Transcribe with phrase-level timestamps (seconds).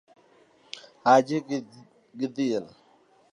[1.05, 1.37] Haji
[2.17, 2.65] gi dhil